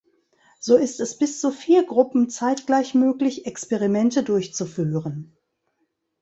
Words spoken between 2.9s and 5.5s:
möglich, Experimente durchzuführen.